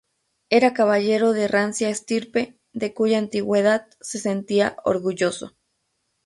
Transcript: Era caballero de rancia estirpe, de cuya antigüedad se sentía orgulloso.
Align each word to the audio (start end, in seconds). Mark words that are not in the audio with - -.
Era 0.49 0.73
caballero 0.73 1.31
de 1.33 1.47
rancia 1.47 1.89
estirpe, 1.89 2.59
de 2.73 2.91
cuya 2.91 3.19
antigüedad 3.19 3.85
se 3.99 4.17
sentía 4.17 4.75
orgulloso. 4.83 5.55